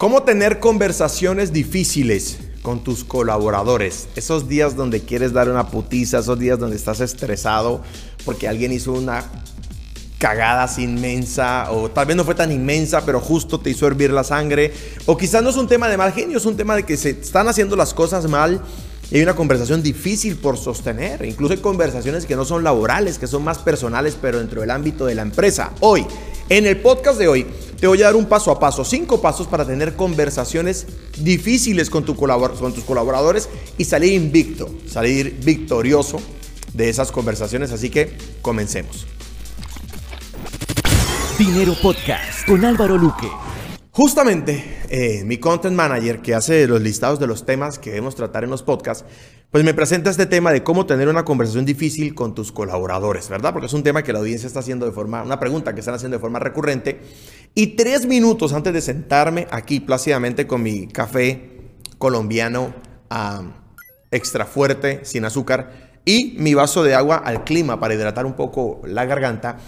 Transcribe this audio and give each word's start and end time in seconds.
¿Cómo 0.00 0.22
tener 0.22 0.60
conversaciones 0.60 1.52
difíciles 1.52 2.38
con 2.62 2.82
tus 2.82 3.04
colaboradores? 3.04 4.08
Esos 4.16 4.48
días 4.48 4.74
donde 4.74 5.02
quieres 5.02 5.34
dar 5.34 5.50
una 5.50 5.68
putiza, 5.68 6.20
esos 6.20 6.38
días 6.38 6.58
donde 6.58 6.76
estás 6.76 7.00
estresado 7.00 7.82
porque 8.24 8.48
alguien 8.48 8.72
hizo 8.72 8.94
una 8.94 9.22
cagada 10.16 10.66
inmensa 10.80 11.70
o 11.70 11.90
tal 11.90 12.06
vez 12.06 12.16
no 12.16 12.24
fue 12.24 12.34
tan 12.34 12.50
inmensa, 12.50 13.04
pero 13.04 13.20
justo 13.20 13.60
te 13.60 13.68
hizo 13.68 13.86
hervir 13.86 14.10
la 14.10 14.24
sangre. 14.24 14.72
O 15.04 15.18
quizás 15.18 15.42
no 15.42 15.50
es 15.50 15.56
un 15.56 15.68
tema 15.68 15.86
de 15.86 15.98
mal 15.98 16.14
genio, 16.14 16.38
es 16.38 16.46
un 16.46 16.56
tema 16.56 16.76
de 16.76 16.84
que 16.84 16.96
se 16.96 17.10
están 17.10 17.48
haciendo 17.48 17.76
las 17.76 17.92
cosas 17.92 18.26
mal 18.26 18.58
y 19.10 19.16
hay 19.16 19.22
una 19.22 19.36
conversación 19.36 19.82
difícil 19.82 20.36
por 20.36 20.56
sostener. 20.56 21.26
Incluso 21.26 21.52
hay 21.52 21.60
conversaciones 21.60 22.24
que 22.24 22.36
no 22.36 22.46
son 22.46 22.64
laborales, 22.64 23.18
que 23.18 23.26
son 23.26 23.44
más 23.44 23.58
personales, 23.58 24.16
pero 24.18 24.38
dentro 24.38 24.62
del 24.62 24.70
ámbito 24.70 25.04
de 25.04 25.14
la 25.14 25.20
empresa. 25.20 25.72
Hoy, 25.80 26.06
en 26.48 26.64
el 26.64 26.78
podcast 26.78 27.18
de 27.18 27.28
hoy, 27.28 27.46
te 27.80 27.86
voy 27.86 28.02
a 28.02 28.06
dar 28.06 28.16
un 28.16 28.26
paso 28.26 28.50
a 28.50 28.60
paso, 28.60 28.84
cinco 28.84 29.22
pasos 29.22 29.46
para 29.46 29.66
tener 29.66 29.96
conversaciones 29.96 30.86
difíciles 31.18 31.88
con, 31.88 32.04
tu 32.04 32.14
con 32.14 32.74
tus 32.74 32.84
colaboradores 32.84 33.48
y 33.78 33.84
salir 33.84 34.12
invicto, 34.12 34.68
salir 34.86 35.40
victorioso 35.42 36.18
de 36.74 36.90
esas 36.90 37.10
conversaciones. 37.10 37.72
Así 37.72 37.88
que 37.88 38.16
comencemos. 38.42 39.06
Dinero 41.38 41.74
Podcast 41.80 42.46
con 42.46 42.66
Álvaro 42.66 42.98
Luque. 42.98 43.28
Justamente, 43.92 44.82
eh, 44.88 45.24
mi 45.24 45.38
content 45.38 45.74
manager 45.74 46.20
que 46.20 46.34
hace 46.34 46.66
los 46.66 46.80
listados 46.80 47.18
de 47.18 47.26
los 47.26 47.44
temas 47.44 47.78
que 47.78 47.90
debemos 47.90 48.14
tratar 48.14 48.44
en 48.44 48.50
los 48.50 48.62
podcasts, 48.62 49.04
pues 49.50 49.64
me 49.64 49.74
presenta 49.74 50.10
este 50.10 50.26
tema 50.26 50.52
de 50.52 50.62
cómo 50.62 50.86
tener 50.86 51.08
una 51.08 51.24
conversación 51.24 51.64
difícil 51.64 52.14
con 52.14 52.36
tus 52.36 52.52
colaboradores, 52.52 53.28
¿verdad? 53.28 53.52
Porque 53.52 53.66
es 53.66 53.72
un 53.72 53.82
tema 53.82 54.04
que 54.04 54.12
la 54.12 54.20
audiencia 54.20 54.46
está 54.46 54.60
haciendo 54.60 54.86
de 54.86 54.92
forma, 54.92 55.24
una 55.24 55.40
pregunta 55.40 55.74
que 55.74 55.80
están 55.80 55.94
haciendo 55.94 56.18
de 56.18 56.20
forma 56.20 56.38
recurrente. 56.38 57.00
Y 57.54 57.68
tres 57.68 58.06
minutos 58.06 58.52
antes 58.52 58.72
de 58.72 58.80
sentarme 58.80 59.46
aquí 59.50 59.80
plácidamente 59.80 60.46
con 60.46 60.62
mi 60.62 60.86
café 60.86 61.50
colombiano 61.98 62.72
extra 64.10 64.46
fuerte, 64.46 65.00
sin 65.04 65.24
azúcar, 65.24 65.90
y 66.04 66.36
mi 66.38 66.54
vaso 66.54 66.82
de 66.82 66.94
agua 66.94 67.16
al 67.16 67.44
clima 67.44 67.78
para 67.78 67.94
hidratar 67.94 68.24
un 68.24 68.34
poco 68.34 68.80
la 68.84 69.04
garganta, 69.04 69.58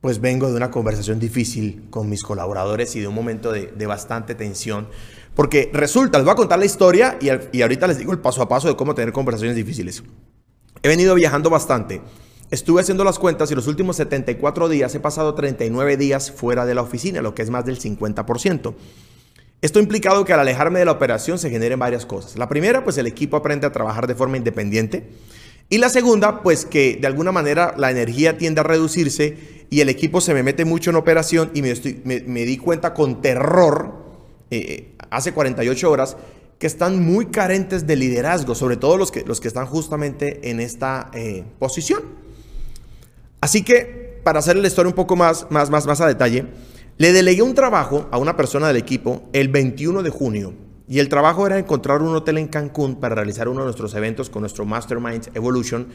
pues 0.00 0.20
vengo 0.20 0.48
de 0.48 0.56
una 0.56 0.70
conversación 0.70 1.20
difícil 1.20 1.86
con 1.90 2.08
mis 2.08 2.22
colaboradores 2.22 2.96
y 2.96 3.00
de 3.00 3.08
un 3.08 3.14
momento 3.14 3.52
de, 3.52 3.86
bastante 3.86 4.34
tensión. 4.34 4.88
Porque 5.34 5.70
resulta, 5.72 6.18
les 6.18 6.24
voy 6.24 6.32
a 6.32 6.36
contar 6.36 6.58
la 6.58 6.64
historia 6.64 7.18
y, 7.20 7.28
y 7.56 7.62
ahorita 7.62 7.86
les 7.86 7.98
digo 7.98 8.12
el 8.12 8.18
paso 8.18 8.42
a 8.42 8.48
paso 8.48 8.68
de 8.68 8.76
cómo 8.76 8.94
tener 8.94 9.12
conversaciones 9.12 9.56
difíciles. 9.56 10.02
He 10.82 10.88
venido 10.88 11.14
viajando 11.14 11.50
bastante. 11.50 12.00
Estuve 12.52 12.82
haciendo 12.82 13.02
las 13.02 13.18
cuentas 13.18 13.50
y 13.50 13.54
los 13.54 13.66
últimos 13.66 13.96
74 13.96 14.68
días 14.68 14.94
he 14.94 15.00
pasado 15.00 15.34
39 15.34 15.96
días 15.96 16.30
fuera 16.30 16.66
de 16.66 16.74
la 16.74 16.82
oficina, 16.82 17.22
lo 17.22 17.34
que 17.34 17.40
es 17.40 17.48
más 17.48 17.64
del 17.64 17.80
50%. 17.80 18.74
Esto 19.62 19.78
ha 19.78 19.82
implicado 19.82 20.26
que 20.26 20.34
al 20.34 20.40
alejarme 20.40 20.78
de 20.78 20.84
la 20.84 20.92
operación 20.92 21.38
se 21.38 21.48
generen 21.48 21.78
varias 21.78 22.04
cosas. 22.04 22.36
La 22.36 22.50
primera, 22.50 22.84
pues 22.84 22.98
el 22.98 23.06
equipo 23.06 23.38
aprende 23.38 23.66
a 23.66 23.72
trabajar 23.72 24.06
de 24.06 24.14
forma 24.14 24.36
independiente. 24.36 25.08
Y 25.70 25.78
la 25.78 25.88
segunda, 25.88 26.42
pues 26.42 26.66
que 26.66 26.98
de 27.00 27.06
alguna 27.06 27.32
manera 27.32 27.72
la 27.78 27.90
energía 27.90 28.36
tiende 28.36 28.60
a 28.60 28.64
reducirse 28.64 29.64
y 29.70 29.80
el 29.80 29.88
equipo 29.88 30.20
se 30.20 30.34
me 30.34 30.42
mete 30.42 30.66
mucho 30.66 30.90
en 30.90 30.96
operación 30.96 31.52
y 31.54 31.62
me, 31.62 32.44
di 32.44 32.58
cuenta 32.58 32.92
con 32.92 33.22
terror 33.22 33.94
eh, 34.50 34.94
hace 35.08 35.32
48 35.32 35.90
horas 35.90 36.18
que 36.58 36.66
están 36.66 37.02
muy 37.02 37.28
carentes 37.28 37.86
de 37.86 37.96
liderazgo, 37.96 38.54
sobre 38.54 38.76
todo 38.76 38.98
los 38.98 39.10
que, 39.10 39.22
los 39.22 39.40
que 39.40 39.48
están 39.48 39.64
justamente 39.64 40.50
en 40.50 40.60
esta 40.60 41.10
eh, 41.14 41.44
posición. 41.58 42.21
Así 43.42 43.62
que, 43.62 44.20
para 44.24 44.38
hacer 44.38 44.56
la 44.56 44.68
historia 44.68 44.88
un 44.88 44.94
poco 44.94 45.16
más, 45.16 45.48
más, 45.50 45.68
más, 45.68 45.84
más 45.84 46.00
a 46.00 46.06
detalle, 46.06 46.46
le 46.96 47.12
delegué 47.12 47.42
un 47.42 47.54
trabajo 47.54 48.08
a 48.12 48.18
una 48.18 48.36
persona 48.36 48.68
del 48.68 48.76
equipo 48.76 49.28
el 49.32 49.48
21 49.48 50.02
de 50.02 50.10
junio 50.10 50.54
y 50.88 51.00
el 51.00 51.08
trabajo 51.08 51.44
era 51.46 51.58
encontrar 51.58 52.02
un 52.02 52.14
hotel 52.14 52.38
en 52.38 52.46
Cancún 52.46 53.00
para 53.00 53.16
realizar 53.16 53.48
uno 53.48 53.60
de 53.60 53.64
nuestros 53.64 53.94
eventos 53.94 54.30
con 54.30 54.42
nuestro 54.42 54.64
Mastermind 54.64 55.30
Evolution, 55.34 55.88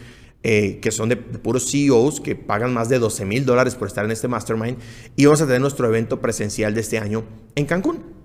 eh, 0.43 0.79
que 0.81 0.91
son 0.91 1.07
de, 1.07 1.15
puros 1.15 1.71
CEOs 1.71 2.19
que 2.19 2.35
pagan 2.35 2.73
más 2.73 2.89
de 2.89 2.99
12 2.99 3.23
mil 3.23 3.45
dólares 3.45 3.75
por 3.75 3.87
estar 3.87 4.03
en 4.03 4.11
este 4.11 4.27
Mastermind. 4.27 4.77
Y 5.15 5.25
vamos 5.25 5.41
a 5.41 5.45
tener 5.45 5.61
nuestro 5.61 5.87
evento 5.87 6.19
presencial 6.19 6.73
de 6.73 6.81
este 6.81 6.97
año 6.97 7.23
en 7.55 7.65
Cancún. 7.65 8.16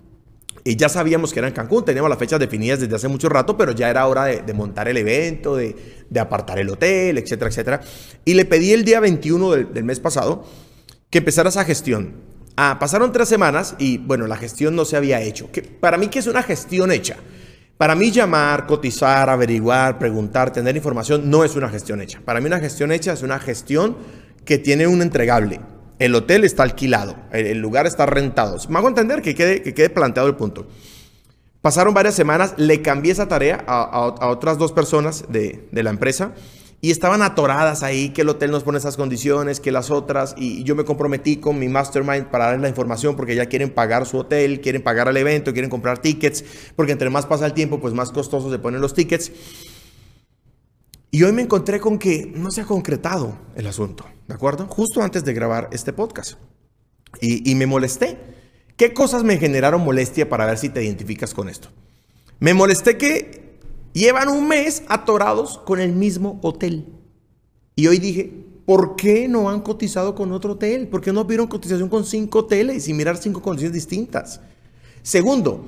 Y 0.65 0.77
ya 0.77 0.89
sabíamos 0.89 1.33
que 1.33 1.41
era 1.41 1.49
en 1.49 1.55
Cancún, 1.55 1.84
teníamos 1.84 2.09
las 2.09 2.19
fechas 2.19 2.39
definidas 2.39 2.78
desde 2.78 2.95
hace 2.95 3.09
mucho 3.09 3.28
rato, 3.28 3.56
pero 3.56 3.73
ya 3.73 3.91
era 3.91 4.06
hora 4.06 4.27
de, 4.27 4.55
montar 4.55 4.87
el 4.89 4.97
evento, 4.97 5.56
de, 5.56 5.75
apartar 6.19 6.59
el 6.61 6.69
hotel, 6.71 7.19
etcétera, 7.19 7.50
etcétera. 7.50 7.81
Y 8.25 8.34
le 8.34 8.45
pedí 8.45 8.73
el 8.73 8.84
día 8.84 9.00
21 9.00 9.50
del, 9.50 9.84
mes 9.84 9.99
pasado 9.99 10.45
que 11.11 11.19
empezara 11.19 11.49
esa 11.49 11.65
gestión. 11.65 12.15
Ah, 12.56 12.77
pasaron 12.78 13.11
tres 13.11 13.28
semanas 13.28 13.75
y 13.78 13.99
bueno, 13.99 14.27
la 14.27 14.37
gestión 14.37 14.77
no 14.77 14.84
se 14.84 14.97
había 14.97 15.21
hecho. 15.21 15.49
para 15.81 15.97
mí, 15.97 16.09
¿qué 16.09 16.21
es 16.21 16.27
una 16.28 16.43
gestión 16.43 16.93
hecha? 16.93 17.17
Para 17.77 17.97
mí 17.97 18.12
llamar, 18.12 18.67
cotizar, 18.67 19.29
averiguar, 19.29 19.99
preguntar, 19.99 20.53
tener 20.53 20.77
información 20.77 21.29
no 21.29 21.43
es 21.43 21.56
una 21.56 21.69
gestión 21.69 22.00
hecha. 22.00 22.21
Para 22.25 22.41
mí 22.41 22.47
una 22.47 22.61
gestión 22.61 22.93
hecha 22.93 23.12
es 23.15 23.23
una 23.23 23.41
gestión 23.41 23.97
que 24.44 24.59
tiene 24.59 24.87
un 24.87 25.03
entregable. 25.03 25.61
El 26.03 26.17
hotel 26.17 26.43
está 26.43 26.65
alquilado, 26.65 27.15
el, 27.31 27.59
lugar 27.59 27.87
está 27.87 28.07
rentado. 28.07 28.59
Me 28.69 28.79
hago 28.79 28.89
entender 28.89 29.23
que 29.23 29.37
quede, 29.37 29.63
que 29.63 29.73
quede 29.73 29.89
planteado 29.89 30.29
el 30.29 30.35
punto. 30.35 30.67
Pasaron 31.61 31.95
varias 31.95 32.17
semanas, 32.17 32.55
le 32.57 32.83
cambié 32.83 33.13
esa 33.13 33.29
tarea 33.29 33.63
a, 33.69 34.27
otras 34.27 34.59
dos 34.59 34.73
personas 34.73 35.27
de, 35.29 35.69
de 35.71 35.83
la 35.85 35.91
empresa 35.91 36.33
y 36.81 36.91
estaban 36.91 37.23
atoradas 37.23 37.85
ahí, 37.85 38.09
que 38.09 38.23
el 38.23 38.31
hotel 38.31 38.51
nos 38.51 38.65
pone 38.65 38.79
esas 38.79 38.97
condiciones, 38.97 39.61
que 39.61 39.71
las 39.71 39.93
otras, 39.93 40.35
y 40.37 40.65
yo 40.65 40.75
me 40.75 40.85
comprometí 40.85 41.37
con 41.37 41.61
mi 41.61 41.69
mastermind 41.69 42.27
para 42.33 42.47
darles 42.47 42.62
la 42.62 42.69
información 42.69 43.15
porque 43.15 43.37
ya 43.37 43.47
quieren 43.47 43.71
pagar 43.71 44.05
su 44.05 44.19
hotel, 44.19 44.61
quieren 44.61 44.83
pagar 44.83 45.07
el 45.07 45.17
evento, 45.17 45.53
quieren 45.53 45.71
comprar 45.71 45.99
tickets, 45.99 46.45
porque 46.75 46.91
entre 46.91 47.11
más 47.11 47.27
pasa 47.27 47.47
el 47.47 47.53
tiempo, 47.53 47.79
pues 47.79 47.95
más 47.95 48.11
costosos 48.11 48.51
se 48.51 48.59
ponen 48.59 48.81
los 48.81 48.93
tickets. 48.93 49.31
Y 51.12 51.23
hoy 51.23 51.31
me 51.33 51.43
encontré 51.43 51.78
con 51.78 51.97
que 51.97 52.33
no 52.34 52.50
se 52.50 52.62
ha 52.62 52.65
concretado 52.65 53.39
el 53.55 53.69
asunto, 53.69 54.05
¿de 54.27 54.34
acuerdo? 54.34 54.67
Justo 54.67 55.00
antes 55.00 55.25
de 55.25 55.33
grabar 55.33 55.69
este 55.71 55.93
podcast. 55.93 56.33
Y, 57.21 57.55
me 57.55 57.67
molesté. 57.67 58.19
¿Qué 58.77 58.93
cosas 58.93 59.23
me 59.23 59.37
generaron 59.37 59.84
molestia 59.84 60.28
para 60.28 60.47
ver 60.47 60.59
si 60.59 60.71
te 60.71 60.83
identificas 60.83 61.34
con 61.34 61.49
esto? 61.49 61.69
Me 62.41 62.55
molesté 62.55 62.97
que 62.97 63.43
Llevan 63.93 64.28
un 64.28 64.49
mes 64.49 64.83
atorados 64.89 65.59
con 65.59 65.78
el 65.78 65.93
mismo 65.93 66.39
hotel. 66.43 66.87
Y 67.77 67.89
hoy 67.89 67.99
dije, 67.99 68.33
¿por 68.65 68.97
qué 68.97 69.29
no 69.29 69.50
han 69.50 69.61
cotizado 69.61 70.15
con 70.15 70.33
otro 70.33 70.53
hotel? 70.53 70.89
¿Por 70.89 71.03
qué 71.03 71.12
no 71.12 71.25
vieron 71.27 71.47
cotización 71.47 71.91
con 71.91 72.05
cinco 72.05 72.41
hoteles 72.41 72.89
y 72.89 72.94
mirar 72.94 73.19
cinco 73.19 73.43
condiciones 73.43 73.75
distintas? 73.75 74.41
Segundo, 75.03 75.62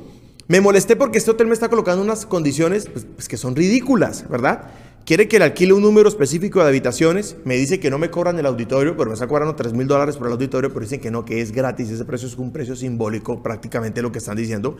me 0.48 0.62
molesté 0.62 0.96
porque 0.96 1.18
este 1.18 1.30
hotel 1.30 1.48
me 1.48 1.52
está 1.52 1.68
colocando 1.68 2.02
unas 2.02 2.24
condiciones 2.24 2.88
pues, 2.88 3.06
pues, 3.14 3.28
que 3.28 3.36
son 3.36 3.54
ridículas, 3.54 4.26
¿verdad? 4.28 4.70
Quiere 5.04 5.28
que 5.28 5.38
le 5.38 5.44
alquile 5.44 5.74
un 5.74 5.82
número 5.82 6.08
específico 6.08 6.62
de 6.62 6.68
habitaciones. 6.68 7.36
Me 7.44 7.56
dice 7.56 7.78
que 7.78 7.90
no 7.90 7.98
me 7.98 8.10
cobran 8.10 8.38
el 8.38 8.46
auditorio, 8.46 8.96
pero 8.96 9.10
me 9.10 9.14
está 9.14 9.26
cobrando 9.26 9.54
3 9.54 9.74
mil 9.74 9.86
dólares 9.86 10.16
por 10.16 10.28
el 10.28 10.32
auditorio, 10.32 10.70
pero 10.70 10.80
dicen 10.80 10.98
que 10.98 11.10
no, 11.10 11.26
que 11.26 11.42
es 11.42 11.52
gratis. 11.52 11.90
Ese 11.90 12.06
precio 12.06 12.26
es 12.26 12.36
un 12.36 12.52
precio 12.52 12.74
simbólico, 12.74 13.42
prácticamente 13.42 14.00
lo 14.00 14.10
que 14.10 14.18
están 14.18 14.36
diciendo. 14.36 14.78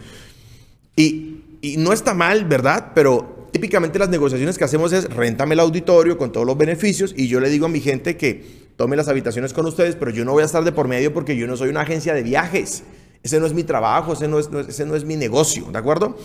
Y, 0.96 1.42
y 1.60 1.76
no 1.76 1.92
está 1.92 2.14
mal, 2.14 2.46
¿verdad? 2.46 2.92
Pero 2.94 3.48
típicamente 3.52 3.98
las 3.98 4.08
negociaciones 4.08 4.56
que 4.56 4.64
hacemos 4.64 4.94
es 4.94 5.10
rentame 5.10 5.54
el 5.54 5.60
auditorio 5.60 6.16
con 6.16 6.32
todos 6.32 6.46
los 6.46 6.56
beneficios 6.56 7.14
y 7.16 7.28
yo 7.28 7.38
le 7.38 7.50
digo 7.50 7.66
a 7.66 7.68
mi 7.68 7.80
gente 7.80 8.16
que 8.16 8.64
tome 8.76 8.96
las 8.96 9.08
habitaciones 9.08 9.52
con 9.52 9.66
ustedes, 9.66 9.94
pero 9.94 10.10
yo 10.10 10.24
no 10.24 10.32
voy 10.32 10.42
a 10.42 10.46
estar 10.46 10.64
de 10.64 10.72
por 10.72 10.88
medio 10.88 11.12
porque 11.12 11.36
yo 11.36 11.46
no 11.46 11.56
soy 11.56 11.68
una 11.68 11.82
agencia 11.82 12.14
de 12.14 12.22
viajes. 12.22 12.82
Ese 13.22 13.40
no 13.40 13.46
es 13.46 13.52
mi 13.52 13.64
trabajo, 13.64 14.14
ese 14.14 14.26
no 14.26 14.38
es, 14.38 14.48
ese 14.68 14.86
no 14.86 14.96
es 14.96 15.04
mi 15.04 15.16
negocio, 15.16 15.66
¿de 15.70 15.78
acuerdo? 15.78 16.16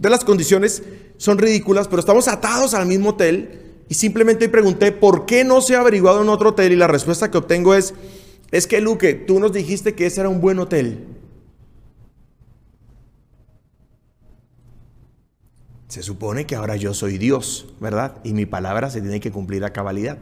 Entonces 0.00 0.18
las 0.18 0.24
condiciones 0.24 0.82
son 1.18 1.36
ridículas, 1.36 1.86
pero 1.86 2.00
estamos 2.00 2.26
atados 2.26 2.72
al 2.72 2.86
mismo 2.86 3.10
hotel 3.10 3.82
y 3.86 3.92
simplemente 3.92 4.48
pregunté 4.48 4.92
por 4.92 5.26
qué 5.26 5.44
no 5.44 5.60
se 5.60 5.76
ha 5.76 5.80
averiguado 5.80 6.22
en 6.22 6.30
otro 6.30 6.48
hotel 6.48 6.72
y 6.72 6.76
la 6.76 6.86
respuesta 6.86 7.30
que 7.30 7.36
obtengo 7.36 7.74
es, 7.74 7.92
es 8.50 8.66
que 8.66 8.80
Luque, 8.80 9.12
tú 9.12 9.38
nos 9.40 9.52
dijiste 9.52 9.94
que 9.94 10.06
ese 10.06 10.20
era 10.20 10.30
un 10.30 10.40
buen 10.40 10.58
hotel. 10.58 11.04
Se 15.88 16.02
supone 16.02 16.46
que 16.46 16.56
ahora 16.56 16.76
yo 16.76 16.94
soy 16.94 17.18
Dios, 17.18 17.66
¿verdad? 17.78 18.22
Y 18.24 18.32
mi 18.32 18.46
palabra 18.46 18.88
se 18.88 19.02
tiene 19.02 19.20
que 19.20 19.30
cumplir 19.30 19.66
a 19.66 19.74
cabalidad. 19.74 20.16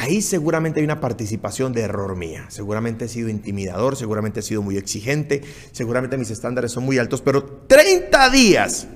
Ahí 0.00 0.22
seguramente 0.22 0.78
hay 0.78 0.84
una 0.84 1.00
participación 1.00 1.72
de 1.72 1.80
error 1.80 2.14
mía. 2.14 2.46
Seguramente 2.50 3.06
he 3.06 3.08
sido 3.08 3.28
intimidador, 3.28 3.96
seguramente 3.96 4.40
he 4.40 4.42
sido 4.44 4.62
muy 4.62 4.76
exigente, 4.76 5.42
seguramente 5.72 6.16
mis 6.16 6.30
estándares 6.30 6.70
son 6.70 6.84
muy 6.84 6.98
altos, 6.98 7.20
pero 7.20 7.44
30 7.66 8.30
días 8.30 8.86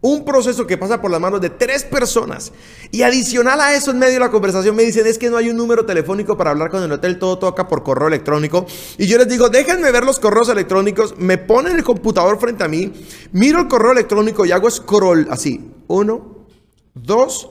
un 0.00 0.24
proceso 0.24 0.66
que 0.66 0.76
pasa 0.76 1.00
por 1.00 1.12
las 1.12 1.20
manos 1.20 1.40
de 1.40 1.50
tres 1.50 1.84
personas. 1.84 2.52
Y 2.90 3.02
adicional 3.02 3.60
a 3.60 3.74
eso, 3.74 3.92
en 3.92 4.00
medio 4.00 4.14
de 4.14 4.18
la 4.18 4.30
conversación 4.32 4.74
me 4.74 4.82
dicen, 4.82 5.06
es 5.06 5.18
que 5.18 5.30
no 5.30 5.36
hay 5.36 5.50
un 5.50 5.56
número 5.56 5.86
telefónico 5.86 6.36
para 6.36 6.50
hablar 6.50 6.68
con 6.68 6.82
el 6.82 6.90
hotel, 6.90 7.20
todo 7.20 7.38
toca 7.38 7.68
por 7.68 7.84
correo 7.84 8.08
electrónico. 8.08 8.66
Y 8.98 9.06
yo 9.06 9.16
les 9.18 9.28
digo, 9.28 9.48
déjenme 9.50 9.92
ver 9.92 10.04
los 10.04 10.18
correos 10.18 10.48
electrónicos, 10.48 11.14
me 11.16 11.38
ponen 11.38 11.76
el 11.76 11.84
computador 11.84 12.40
frente 12.40 12.64
a 12.64 12.68
mí, 12.68 12.92
miro 13.30 13.60
el 13.60 13.68
correo 13.68 13.92
electrónico 13.92 14.44
y 14.44 14.50
hago 14.50 14.68
scroll 14.68 15.28
así. 15.30 15.70
Uno, 15.86 16.48
dos 16.92 17.48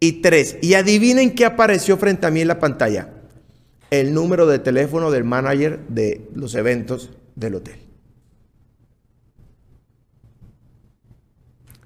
y 0.00 0.20
3. 0.20 0.58
Y 0.62 0.74
adivinen 0.74 1.34
qué 1.34 1.44
apareció 1.44 1.96
frente 1.96 2.26
a 2.26 2.30
mí 2.30 2.40
en 2.40 2.48
la 2.48 2.58
pantalla. 2.58 3.10
El 3.90 4.14
número 4.14 4.46
de 4.46 4.58
teléfono 4.58 5.10
del 5.10 5.24
manager 5.24 5.80
de 5.88 6.28
los 6.34 6.54
eventos 6.54 7.10
del 7.36 7.54
hotel. 7.56 7.78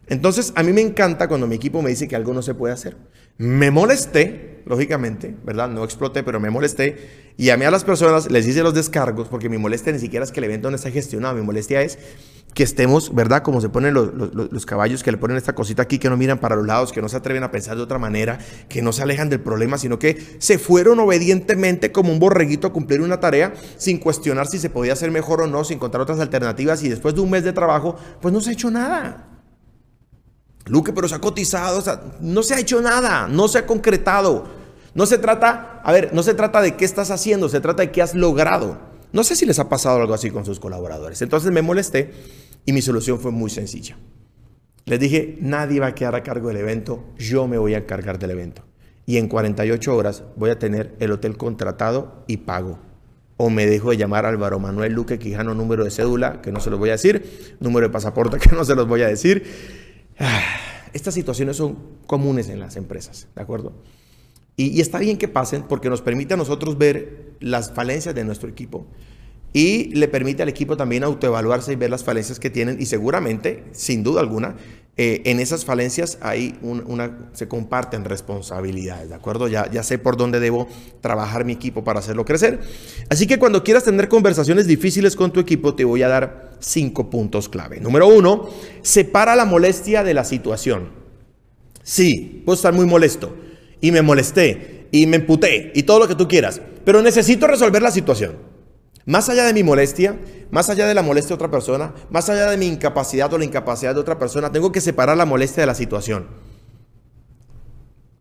Entonces, 0.08 0.52
a 0.56 0.62
mí 0.62 0.72
me 0.72 0.80
encanta 0.80 1.28
cuando 1.28 1.46
mi 1.46 1.56
equipo 1.56 1.82
me 1.82 1.90
dice 1.90 2.08
que 2.08 2.16
algo 2.16 2.32
no 2.32 2.42
se 2.42 2.54
puede 2.54 2.72
hacer. 2.72 2.96
Me 3.36 3.70
molesté, 3.70 4.62
lógicamente, 4.64 5.36
¿verdad? 5.44 5.68
No 5.68 5.84
exploté, 5.84 6.22
pero 6.22 6.40
me 6.40 6.50
molesté. 6.50 7.34
Y 7.36 7.50
a 7.50 7.56
mí 7.56 7.64
a 7.64 7.70
las 7.70 7.84
personas, 7.84 8.30
les 8.30 8.46
hice 8.46 8.62
los 8.62 8.74
descargos, 8.74 9.28
porque 9.28 9.50
mi 9.50 9.58
molestia 9.58 9.92
ni 9.92 9.98
siquiera 9.98 10.24
es 10.24 10.32
que 10.32 10.40
el 10.40 10.44
evento 10.44 10.70
no 10.70 10.76
está 10.76 10.90
gestionado, 10.90 11.36
mi 11.36 11.42
molestia 11.42 11.82
es 11.82 11.98
que 12.58 12.64
estemos, 12.64 13.14
¿verdad? 13.14 13.44
Como 13.44 13.60
se 13.60 13.68
ponen 13.68 13.94
los, 13.94 14.66
caballos 14.66 15.04
que 15.04 15.12
le 15.12 15.16
ponen 15.16 15.36
esta 15.36 15.54
cosita 15.54 15.82
aquí, 15.82 16.00
que 16.00 16.10
no 16.10 16.16
miran 16.16 16.38
para 16.38 16.56
los 16.56 16.66
lados, 16.66 16.90
que 16.90 17.00
no 17.00 17.08
se 17.08 17.16
atreven 17.16 17.44
a 17.44 17.52
pensar 17.52 17.76
de 17.76 17.84
otra 17.84 18.00
manera, 18.00 18.40
que 18.68 18.82
no 18.82 18.92
se 18.92 19.00
alejan 19.00 19.28
del 19.28 19.38
problema, 19.38 19.78
sino 19.78 20.00
que 20.00 20.36
se 20.40 20.58
fueron 20.58 20.98
obedientemente 20.98 21.92
como 21.92 22.10
un 22.10 22.18
borreguito 22.18 22.66
a 22.66 22.72
cumplir 22.72 23.00
una 23.00 23.20
tarea 23.20 23.54
sin 23.76 23.98
cuestionar 23.98 24.48
si 24.48 24.58
se 24.58 24.70
podía 24.70 24.94
hacer 24.94 25.12
mejor 25.12 25.42
o 25.42 25.46
no, 25.46 25.62
sin 25.62 25.76
encontrar 25.76 26.02
otras 26.02 26.18
alternativas. 26.18 26.82
Y 26.82 26.88
después 26.88 27.14
de 27.14 27.20
un 27.20 27.30
mes 27.30 27.44
de 27.44 27.52
trabajo, 27.52 27.94
pues 28.20 28.34
no 28.34 28.40
se 28.40 28.50
ha 28.50 28.54
hecho 28.54 28.72
nada. 28.72 29.28
Luque, 30.66 30.92
pero 30.92 31.06
se 31.06 31.14
ha 31.14 31.20
cotizado, 31.20 31.78
o 31.78 31.82
sea, 31.82 32.02
no 32.18 32.42
se 32.42 32.54
ha 32.54 32.58
hecho 32.58 32.82
nada, 32.82 33.28
no 33.28 33.46
se 33.46 33.58
ha 33.58 33.66
concretado. 33.66 34.48
No 34.96 35.06
se 35.06 35.18
trata, 35.18 35.80
a 35.84 35.92
ver, 35.92 36.12
no 36.12 36.24
se 36.24 36.34
trata 36.34 36.60
de 36.60 36.74
qué 36.74 36.84
estás 36.84 37.12
haciendo, 37.12 37.48
se 37.48 37.60
trata 37.60 37.82
de 37.82 37.92
qué 37.92 38.02
has 38.02 38.16
logrado. 38.16 38.88
No 39.12 39.24
sé 39.24 39.36
si 39.36 39.46
les 39.46 39.58
ha 39.58 39.68
pasado 39.68 40.00
algo 40.00 40.12
así 40.12 40.30
con 40.30 40.44
sus 40.44 40.60
colaboradores. 40.60 41.22
Entonces 41.22 41.50
me 41.50 41.62
molesté 41.62 42.12
y 42.64 42.72
mi 42.72 42.82
solución 42.82 43.18
fue 43.18 43.30
muy 43.30 43.50
sencilla. 43.50 43.96
Les 44.84 44.98
dije, 44.98 45.36
nadie 45.40 45.80
va 45.80 45.88
a 45.88 45.94
quedar 45.94 46.14
a 46.14 46.22
cargo 46.22 46.48
del 46.48 46.58
evento, 46.58 47.04
yo 47.18 47.46
me 47.46 47.58
voy 47.58 47.74
a 47.74 47.78
encargar 47.78 48.18
del 48.18 48.30
evento. 48.30 48.62
Y 49.04 49.16
en 49.16 49.28
48 49.28 49.96
horas 49.96 50.24
voy 50.36 50.50
a 50.50 50.58
tener 50.58 50.94
el 51.00 51.12
hotel 51.12 51.36
contratado 51.36 52.24
y 52.26 52.38
pago. 52.38 52.78
O 53.36 53.50
me 53.50 53.66
dejo 53.66 53.90
de 53.90 53.96
llamar 53.96 54.26
Álvaro 54.26 54.58
Manuel 54.58 54.92
Luque 54.92 55.18
Quijano, 55.18 55.54
número 55.54 55.84
de 55.84 55.90
cédula, 55.90 56.42
que 56.42 56.52
no 56.52 56.60
se 56.60 56.70
los 56.70 56.78
voy 56.78 56.88
a 56.88 56.92
decir, 56.92 57.56
número 57.60 57.86
de 57.86 57.92
pasaporte, 57.92 58.38
que 58.48 58.54
no 58.54 58.64
se 58.64 58.74
los 58.74 58.88
voy 58.88 59.02
a 59.02 59.08
decir. 59.08 59.44
Ah, 60.18 60.42
estas 60.92 61.14
situaciones 61.14 61.56
son 61.56 61.78
comunes 62.06 62.48
en 62.48 62.60
las 62.60 62.76
empresas, 62.76 63.28
¿de 63.34 63.42
acuerdo? 63.42 63.72
Y, 64.58 64.80
está 64.80 64.98
bien 64.98 65.16
que 65.18 65.28
pasen 65.28 65.62
porque 65.62 65.88
nos 65.88 66.02
permite 66.02 66.34
a 66.34 66.36
nosotros 66.36 66.76
ver 66.76 67.34
las 67.38 67.72
falencias 67.72 68.12
de 68.14 68.24
nuestro 68.24 68.48
equipo 68.48 68.88
y 69.58 69.86
le 69.92 70.06
permite 70.06 70.44
al 70.44 70.48
equipo 70.48 70.76
también 70.76 71.02
autoevaluarse 71.02 71.72
y 71.72 71.74
ver 71.74 71.90
las 71.90 72.04
falencias 72.04 72.38
que 72.38 72.48
tienen 72.48 72.80
y 72.80 72.86
seguramente, 72.86 73.64
sin 73.72 74.04
duda 74.04 74.20
alguna, 74.20 74.54
eh, 74.96 75.22
en 75.24 75.40
esas 75.40 75.64
falencias 75.64 76.16
hay 76.20 76.56
una, 76.62 77.30
se 77.32 77.48
comparten 77.48 78.04
responsabilidades, 78.04 79.08
¿de 79.08 79.16
acuerdo? 79.16 79.48
Ya, 79.48 79.68
ya 79.68 79.82
sé 79.82 79.98
por 79.98 80.16
dónde 80.16 80.38
debo 80.38 80.68
trabajar 81.00 81.44
mi 81.44 81.54
equipo 81.54 81.82
para 81.82 81.98
hacerlo 81.98 82.24
crecer. 82.24 82.60
Así 83.08 83.26
que 83.26 83.40
cuando 83.40 83.64
quieras 83.64 83.82
tener 83.82 84.08
conversaciones 84.08 84.68
difíciles 84.68 85.16
con 85.16 85.32
tu 85.32 85.40
equipo, 85.40 85.74
te 85.74 85.84
voy 85.84 86.04
a 86.04 86.08
dar 86.08 86.52
cinco 86.60 87.10
puntos 87.10 87.48
clave. 87.48 87.80
Número 87.80 88.06
uno, 88.06 88.48
separa 88.82 89.34
la 89.34 89.44
molestia 89.44 90.04
de 90.04 90.14
la 90.14 90.22
situación. 90.22 90.90
Sí, 91.82 92.44
puedo 92.44 92.54
estar 92.54 92.72
muy 92.72 92.86
molesto 92.86 93.34
y 93.80 93.90
me 93.90 94.02
molesté 94.02 94.86
y 94.92 95.08
me 95.08 95.16
emputé 95.16 95.72
y 95.74 95.82
todo 95.82 95.98
lo 95.98 96.06
que 96.06 96.14
tú 96.14 96.28
quieras, 96.28 96.62
pero 96.84 97.02
necesito 97.02 97.48
resolver 97.48 97.82
la 97.82 97.90
situación. 97.90 98.47
Más 99.08 99.30
allá 99.30 99.46
de 99.46 99.54
mi 99.54 99.62
molestia, 99.62 100.18
más 100.50 100.68
allá 100.68 100.86
de 100.86 100.92
la 100.92 101.00
molestia 101.00 101.28
de 101.30 101.36
otra 101.36 101.50
persona, 101.50 101.94
más 102.10 102.28
allá 102.28 102.50
de 102.50 102.58
mi 102.58 102.66
incapacidad 102.66 103.32
o 103.32 103.38
la 103.38 103.46
incapacidad 103.46 103.94
de 103.94 104.00
otra 104.00 104.18
persona, 104.18 104.52
tengo 104.52 104.70
que 104.70 104.82
separar 104.82 105.16
la 105.16 105.24
molestia 105.24 105.62
de 105.62 105.66
la 105.66 105.74
situación. 105.74 106.26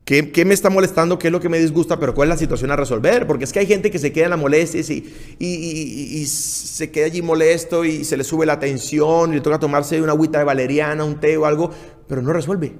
¿Qué, 0.05 0.45
me 0.45 0.53
está 0.53 0.69
molestando? 0.69 1.19
¿Qué 1.19 1.27
es 1.27 1.33
lo 1.33 1.41
que 1.41 1.49
me 1.49 1.59
disgusta? 1.59 1.99
Pero 1.99 2.15
¿cuál 2.15 2.29
es 2.29 2.35
la 2.35 2.37
situación 2.37 2.71
a 2.71 2.77
resolver? 2.77 3.27
Porque 3.27 3.43
es 3.43 3.51
que 3.51 3.59
hay 3.59 3.65
gente 3.65 3.91
que 3.91 3.99
se 3.99 4.13
queda 4.13 4.23
en 4.23 4.29
la 4.29 4.37
molestia 4.37 4.79
y, 4.79 5.03
y, 5.37 6.25
se 6.25 6.89
queda 6.89 7.07
allí 7.07 7.21
molesto 7.21 7.83
y 7.83 8.05
se 8.05 8.15
le 8.15 8.23
sube 8.23 8.45
la 8.45 8.57
tensión 8.57 9.33
y 9.33 9.35
le 9.35 9.41
toca 9.41 9.59
tomarse 9.59 10.01
una 10.01 10.13
agüita 10.13 10.37
de 10.39 10.45
valeriana, 10.45 11.03
un 11.03 11.19
té 11.19 11.35
o 11.35 11.45
algo, 11.45 11.69
pero 12.07 12.21
no 12.21 12.31
resuelve. 12.31 12.77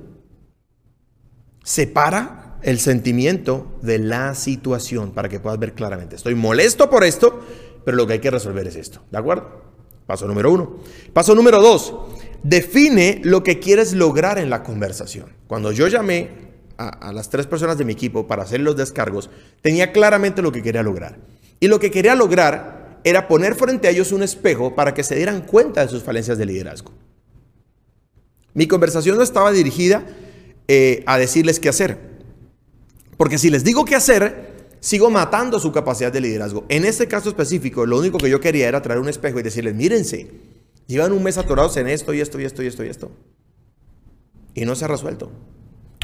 Separa 1.61 2.57
el 2.61 2.79
sentimiento 2.79 3.77
de 3.81 3.99
la 3.99 4.33
situación 4.33 5.11
para 5.11 5.27
que 5.27 5.41
puedas 5.41 5.59
ver 5.59 5.73
claramente. 5.73 6.15
Estoy 6.15 6.35
molesto 6.35 6.89
por 6.89 7.03
esto, 7.03 7.41
pero 7.87 7.95
lo 7.95 8.05
que 8.05 8.11
hay 8.11 8.19
que 8.19 8.29
resolver 8.29 8.67
es 8.67 8.75
esto. 8.75 8.99
¿De 9.09 9.17
acuerdo? 9.17 9.61
Paso 10.05 10.27
número 10.27 10.51
uno. 10.51 10.81
Paso 11.13 11.33
número 11.33 11.61
dos. 11.61 11.95
Define 12.43 13.21
lo 13.23 13.43
que 13.43 13.59
quieres 13.59 13.93
lograr 13.93 14.39
en 14.39 14.49
la 14.49 14.61
conversación. 14.61 15.31
Cuando 15.47 15.71
yo 15.71 15.87
llamé 15.87 16.27
a, 16.77 17.13
las 17.13 17.29
tres 17.29 17.47
personas 17.47 17.77
de 17.77 17.85
mi 17.85 17.93
equipo 17.93 18.27
para 18.27 18.43
hacer 18.43 18.59
los 18.59 18.75
descargos, 18.75 19.29
tenía 19.61 19.93
claramente 19.93 20.41
lo 20.41 20.51
que 20.51 20.61
quería 20.61 20.83
lograr. 20.83 21.17
Y 21.61 21.69
lo 21.69 21.79
que 21.79 21.89
quería 21.89 22.13
lograr 22.13 22.99
era 23.05 23.29
poner 23.29 23.55
frente 23.55 23.87
a 23.87 23.91
ellos 23.91 24.11
un 24.11 24.21
espejo 24.21 24.75
para 24.75 24.93
que 24.93 25.05
se 25.05 25.15
dieran 25.15 25.43
cuenta 25.43 25.79
de 25.79 25.87
sus 25.87 26.03
falencias 26.03 26.37
de 26.37 26.45
liderazgo. 26.45 26.91
Mi 28.53 28.67
conversación 28.67 29.15
no 29.15 29.23
estaba 29.23 29.53
dirigida 29.53 30.05
eh, 30.67 31.05
a 31.05 31.17
decirles 31.17 31.61
qué 31.61 31.69
hacer. 31.69 31.97
Porque 33.15 33.37
si 33.37 33.49
les 33.49 33.63
digo 33.63 33.85
qué 33.85 33.95
hacer, 33.95 34.56
sigo 34.79 35.09
matando 35.09 35.59
su 35.59 35.71
capacidad 35.71 36.11
de 36.11 36.21
liderazgo. 36.21 36.65
En 36.69 36.85
este 36.85 37.07
caso 37.07 37.29
específico, 37.29 37.85
lo 37.85 37.99
único 37.99 38.17
que 38.17 38.29
yo 38.29 38.39
quería 38.39 38.67
era 38.67 38.81
traer 38.81 38.99
un 38.99 39.09
espejo 39.09 39.39
y 39.39 39.43
decirles, 39.43 39.75
mírense, 39.75 40.31
llevan 40.87 41.11
un 41.11 41.23
mes 41.23 41.37
atorados 41.37 41.77
en 41.77 41.87
esto 41.87 42.13
y 42.13 42.21
esto 42.21 42.39
y 42.39 42.45
esto 42.45 42.63
y 42.63 42.67
esto 42.67 42.83
y 42.83 42.87
esto. 42.87 43.11
Y 44.53 44.65
no 44.65 44.75
se 44.75 44.85
ha 44.85 44.87
resuelto. 44.87 45.31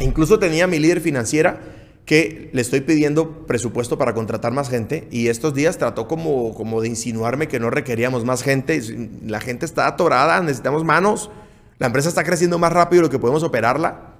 Incluso 0.02 0.40
tenía 0.40 0.68
mi 0.68 0.80
líder 0.80 1.02
financiera 1.02 1.62
que 2.06 2.50
le 2.52 2.62
estoy 2.62 2.82
pidiendo 2.82 3.46
presupuesto 3.48 3.98
para 3.98 4.14
contratar 4.14 4.52
más 4.52 4.70
gente 4.70 5.08
y 5.10 5.28
estos 5.28 5.54
días 5.54 5.78
trató 5.78 6.08
como, 6.08 6.54
como 6.54 6.82
de 6.82 6.90
insinuarme 6.90 7.48
que 7.48 7.60
no 7.60 7.70
requeríamos 7.70 8.26
más 8.26 8.44
gente. 8.44 8.82
La 9.26 9.40
gente 9.40 9.66
está 9.66 9.88
atorada, 9.88 10.42
necesitamos 10.42 10.84
manos. 10.84 11.30
La 11.80 11.88
empresa 11.88 12.10
está 12.10 12.24
creciendo 12.24 12.60
más 12.60 12.74
rápido 12.74 13.02
de 13.02 13.08
lo 13.08 13.12
que 13.12 13.20
podemos 13.20 13.44
operarla. 13.44 14.13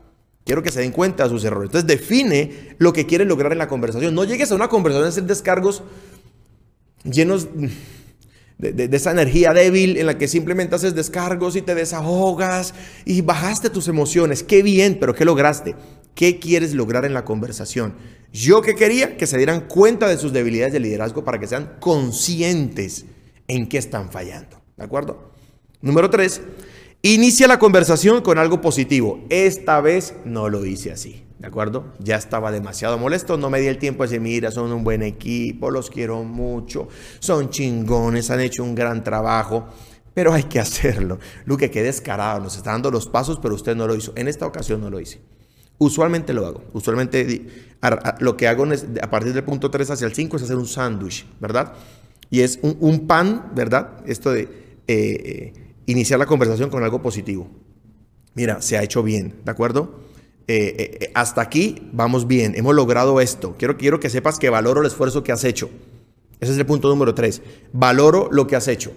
Quiero 0.46 0.62
que 0.62 0.72
se 0.72 0.82
den 0.82 0.92
cuenta 0.92 1.24
de 1.24 1.30
sus 1.30 1.44
errores. 1.46 1.70
Entonces 1.70 1.88
define 1.88 2.76
lo 2.78 2.92
que 2.92 3.06
quieres 3.06 3.28
lograr 3.28 3.52
en 3.52 3.58
la 3.58 3.68
conversación. 3.68 4.14
No 4.14 4.26
llegues 4.26 4.52
a 4.52 4.56
una 4.56 4.68
conversación 4.68 5.06
a 5.06 5.10
hacer 5.10 5.24
descargos 5.24 5.84
llenos 7.04 7.48
de, 8.58 8.90
esa 8.92 9.12
energía 9.12 9.54
débil 9.54 9.98
en 9.98 10.06
la 10.06 10.18
que 10.18 10.28
simplemente 10.28 10.76
haces 10.76 10.96
descargos 10.96 11.56
y 11.56 11.62
te 11.62 11.76
desahogas 11.76 12.74
y 13.06 13.22
bajaste 13.22 13.70
tus 13.70 13.88
emociones. 13.88 14.44
Qué 14.44 14.64
bien, 14.64 14.98
pero 15.00 15.16
¿qué 15.16 15.26
lograste? 15.26 15.76
¿Qué 16.16 16.40
quieres 16.40 16.74
lograr 16.74 17.06
en 17.06 17.14
la 17.14 17.26
conversación? 17.26 17.96
Yo 18.32 18.62
que 18.62 18.76
quería 18.76 19.18
que 19.18 19.28
se 19.28 19.38
dieran 19.38 19.62
cuenta 19.62 20.08
de 20.08 20.18
sus 20.18 20.34
debilidades 20.34 20.74
de 20.74 20.80
liderazgo 20.80 21.24
para 21.24 21.40
que 21.40 21.48
sean 21.48 21.76
conscientes 21.80 23.06
en 23.48 23.68
qué 23.68 23.78
están 23.78 24.12
fallando. 24.12 24.62
¿De 24.78 24.84
acuerdo? 24.84 25.32
Número 25.82 26.10
tres, 26.10 26.42
Inicia 27.06 27.50
la 27.50 27.60
conversación 27.60 28.22
con 28.22 28.38
algo 28.38 28.62
positivo. 28.62 29.26
Esta 29.28 29.82
vez 29.82 30.16
no 30.24 30.48
lo 30.48 30.66
hice 30.66 30.90
así, 30.90 31.26
¿de 31.38 31.48
acuerdo? 31.48 31.92
Ya 32.00 32.16
estaba 32.16 32.50
demasiado 32.50 32.98
molesto, 32.98 33.36
no 33.36 33.50
me 33.50 33.60
di 33.60 33.68
el 33.68 33.78
tiempo 33.78 34.04
de 34.04 34.08
decir, 34.08 34.22
mira, 34.22 34.52
son 34.52 34.72
un 34.72 34.86
buen 34.86 35.04
equipo, 35.04 35.70
los 35.70 35.90
quiero 35.90 36.24
mucho, 36.24 36.88
son 37.20 37.50
chingones, 37.50 38.32
han 38.32 38.40
hecho 38.40 38.64
un 38.64 38.74
gran 38.74 39.04
trabajo, 39.04 39.68
pero 40.14 40.32
hay 40.32 40.44
que 40.44 40.60
hacerlo. 40.62 41.20
Luque, 41.44 41.70
qué 41.70 41.84
descarado, 41.84 42.40
nos 42.40 42.56
está 42.56 42.72
dando 42.72 42.90
los 42.90 43.10
pasos, 43.10 43.38
pero 43.42 43.54
usted 43.54 43.76
no 43.76 43.86
lo 43.86 43.96
hizo. 43.96 44.14
En 44.16 44.30
esta 44.30 44.46
ocasión 44.46 44.80
no 44.80 44.90
lo 44.90 45.02
hice. 45.02 45.20
Usualmente 45.80 46.32
lo 46.32 46.46
hago. 46.46 46.64
Usualmente 46.72 47.46
lo 48.20 48.38
que 48.38 48.48
hago 48.48 48.66
a 49.02 49.10
partir 49.10 49.34
del 49.34 49.44
punto 49.44 49.70
3 49.70 49.90
hacia 49.90 50.08
el 50.08 50.14
5 50.14 50.38
es 50.38 50.44
hacer 50.44 50.56
un 50.56 50.68
sándwich, 50.68 51.26
¿verdad? 51.42 51.74
Y 52.30 52.40
es 52.40 52.60
un, 52.62 53.08
pan, 53.08 53.52
¿verdad? 53.54 53.90
Esto 54.06 54.32
de... 54.32 54.44
Eh, 54.88 55.54
eh, 55.56 55.63
iniciar 55.86 56.20
la 56.20 56.26
conversación 56.26 56.70
con 56.70 56.84
algo 56.84 57.02
positivo. 57.02 57.48
Mira, 58.36 58.62
se 58.62 58.78
ha 58.78 58.84
hecho 58.84 59.04
bien, 59.04 59.36
¿de 59.46 59.52
acuerdo? 59.52 60.00
Eh, 60.48 60.76
eh, 60.78 60.98
eh, 61.00 61.12
hasta 61.14 61.42
aquí 61.42 61.90
vamos 61.94 62.28
bien, 62.28 62.54
hemos 62.56 62.76
logrado 62.76 63.22
esto. 63.22 63.56
Quiero, 63.58 63.78
quiero 63.78 64.00
que 64.00 64.10
sepas 64.10 64.40
que 64.40 64.50
valoro 64.50 64.82
el 64.82 64.88
esfuerzo 64.88 65.24
que 65.24 65.32
has 65.32 65.44
hecho. 65.44 65.70
Ese 66.40 66.52
es 66.52 66.58
el 66.58 66.66
punto 66.66 66.90
número 66.90 67.14
tres. 67.14 67.42
Valoro 67.72 68.28
lo 68.32 68.48
que 68.48 68.56
has 68.56 68.68
hecho. 68.68 68.92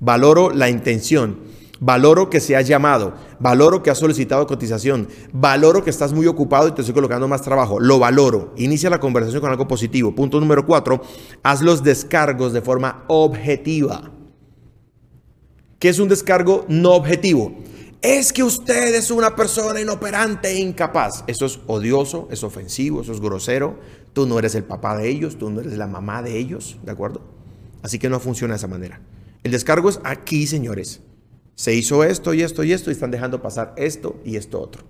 Valoro 0.00 0.50
la 0.50 0.68
intención. 0.68 1.38
Valoro 1.80 2.28
que 2.28 2.40
se 2.40 2.56
has 2.56 2.66
llamado. 2.66 3.14
Valoro 3.38 3.84
que 3.84 3.90
has 3.90 3.98
solicitado 3.98 4.46
cotización. 4.48 5.06
Valoro 5.32 5.84
que 5.84 5.90
estás 5.90 6.12
muy 6.12 6.26
ocupado 6.26 6.66
y 6.66 6.72
te 6.72 6.80
estoy 6.80 6.94
colocando 6.94 7.28
más 7.28 7.42
trabajo. 7.42 7.78
Lo 7.78 8.00
valoro. 8.00 8.52
Inicia 8.56 8.90
la 8.90 8.98
conversación 8.98 9.40
con 9.40 9.50
algo 9.50 9.68
positivo. 9.68 10.12
Punto 10.12 10.40
número 10.40 10.66
cuatro. 10.66 11.00
Haz 11.44 11.62
los 11.62 11.84
descargos 11.84 12.52
de 12.52 12.62
forma 12.62 13.04
objetiva. 13.06 14.10
¿Qué 15.78 15.88
es 15.88 16.00
un 16.00 16.08
descargo 16.08 16.64
no 16.68 16.94
objetivo? 16.94 17.54
Es 18.02 18.32
que 18.32 18.42
usted 18.42 18.96
es 18.96 19.12
una 19.12 19.36
persona 19.36 19.80
inoperante 19.80 20.48
e 20.48 20.58
incapaz. 20.58 21.22
Eso 21.28 21.46
es 21.46 21.60
odioso, 21.68 22.26
es 22.32 22.42
ofensivo, 22.42 23.02
eso 23.02 23.12
es 23.12 23.20
grosero. 23.20 23.78
Tú 24.12 24.26
no 24.26 24.40
eres 24.40 24.56
el 24.56 24.64
papá 24.64 24.96
de 24.96 25.08
ellos, 25.08 25.38
tú 25.38 25.50
no 25.50 25.60
eres 25.60 25.74
la 25.74 25.86
mamá 25.86 26.20
de 26.22 26.36
ellos, 26.36 26.78
¿de 26.82 26.90
acuerdo? 26.90 27.20
Así 27.82 28.00
que 28.00 28.08
no 28.08 28.18
funciona 28.18 28.54
de 28.54 28.58
esa 28.58 28.66
manera. 28.66 29.00
El 29.44 29.52
descargo 29.52 29.88
es 29.88 30.00
aquí, 30.02 30.48
señores. 30.48 31.00
Se 31.54 31.74
hizo 31.74 32.02
esto 32.02 32.34
y 32.34 32.42
esto 32.42 32.64
y 32.64 32.72
esto 32.72 32.90
y 32.90 32.94
están 32.94 33.12
dejando 33.12 33.40
pasar 33.40 33.74
esto 33.76 34.20
y 34.24 34.34
esto 34.34 34.60
otro. 34.60 34.82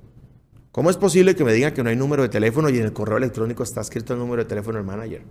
¿Cómo 0.73 0.88
es 0.88 0.97
posible 0.97 1.37
que 1.37 1.45
me 1.45 1.52
digan 1.52 1.75
que 1.75 1.83
no 1.83 1.90
hay 1.90 1.97
número 1.97 2.23
de 2.23 2.30
teléfono 2.30 2.71
y 2.71 2.78
en 2.78 2.85
el 2.85 2.95
correo 2.95 3.18
electrónico 3.18 3.62
está 3.62 3.83
escrito 3.83 4.14
el 4.14 4.21
número 4.21 4.42
de 4.42 4.49
teléfono 4.49 4.78
del 4.78 4.87
manager? 4.87 5.23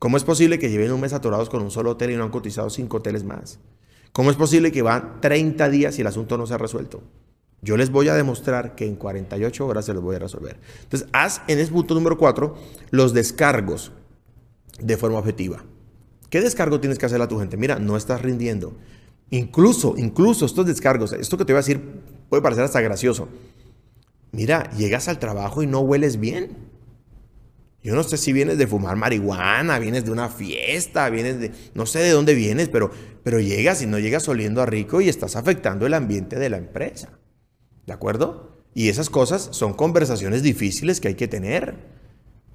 ¿Cómo 0.00 0.16
es 0.16 0.24
posible 0.24 0.58
que 0.58 0.68
lleven 0.68 0.90
un 0.90 1.00
mes 1.00 1.12
atorados 1.12 1.48
con 1.48 1.62
un 1.62 1.70
solo 1.70 1.92
hotel 1.92 2.10
y 2.10 2.16
no 2.16 2.24
han 2.24 2.30
cotizado 2.30 2.70
cinco 2.70 2.96
hoteles 2.96 3.22
más? 3.22 3.60
¿Cómo 4.12 4.30
es 4.30 4.36
posible 4.36 4.72
que 4.72 4.82
van 4.82 5.20
30 5.20 5.68
días 5.68 5.98
y 5.98 6.00
el 6.00 6.06
asunto 6.06 6.36
no 6.36 6.46
se 6.46 6.54
ha 6.54 6.58
resuelto? 6.58 7.02
Yo 7.60 7.76
les 7.76 7.90
voy 7.90 8.08
a 8.08 8.14
demostrar 8.14 8.74
que 8.74 8.86
en 8.86 8.94
48 8.94 9.66
horas 9.66 9.84
se 9.84 9.94
los 9.94 10.02
voy 10.02 10.16
a 10.16 10.20
resolver. 10.20 10.58
Entonces, 10.82 11.08
haz 11.12 11.42
en 11.48 11.58
ese 11.58 11.72
punto 11.72 11.94
número 11.94 12.16
4 12.16 12.54
los 12.90 13.12
descargos 13.14 13.92
de 14.80 14.96
forma 14.96 15.18
objetiva. 15.18 15.64
¿Qué 16.30 16.40
descargo 16.40 16.80
tienes 16.80 16.98
que 16.98 17.06
hacer 17.06 17.20
a 17.20 17.28
tu 17.28 17.38
gente? 17.38 17.56
Mira, 17.56 17.78
no 17.78 17.96
estás 17.96 18.22
rindiendo. 18.22 18.76
Incluso, 19.30 19.94
incluso 19.96 20.46
estos 20.46 20.66
descargos, 20.66 21.12
esto 21.12 21.36
que 21.36 21.44
te 21.44 21.52
voy 21.52 21.58
a 21.58 21.62
decir 21.62 21.82
puede 22.28 22.42
parecer 22.42 22.64
hasta 22.64 22.80
gracioso. 22.80 23.28
Mira, 24.30 24.70
llegas 24.72 25.08
al 25.08 25.18
trabajo 25.18 25.62
y 25.62 25.66
no 25.66 25.80
hueles 25.80 26.20
bien. 26.20 26.67
Yo 27.82 27.94
no 27.94 28.02
sé 28.02 28.16
si 28.16 28.32
vienes 28.32 28.58
de 28.58 28.66
fumar 28.66 28.96
marihuana, 28.96 29.78
vienes 29.78 30.04
de 30.04 30.10
una 30.10 30.28
fiesta, 30.28 31.08
vienes 31.10 31.40
de... 31.40 31.52
No 31.74 31.86
sé 31.86 32.00
de 32.00 32.10
dónde 32.10 32.34
vienes, 32.34 32.68
pero, 32.68 32.90
pero 33.22 33.38
llegas 33.38 33.82
y 33.82 33.86
no 33.86 33.98
llegas 33.98 34.28
oliendo 34.28 34.60
a 34.60 34.66
rico 34.66 35.00
y 35.00 35.08
estás 35.08 35.36
afectando 35.36 35.86
el 35.86 35.94
ambiente 35.94 36.38
de 36.38 36.50
la 36.50 36.56
empresa. 36.56 37.18
¿De 37.86 37.92
acuerdo? 37.92 38.58
Y 38.74 38.88
esas 38.88 39.10
cosas 39.10 39.48
son 39.52 39.74
conversaciones 39.74 40.42
difíciles 40.42 41.00
que 41.00 41.08
hay 41.08 41.14
que 41.14 41.28
tener. 41.28 41.76